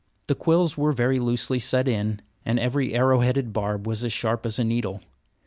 [0.27, 4.57] The quills were very loosely set in, and every arrowheaded barb was as sharp as
[4.57, 4.99] a needle.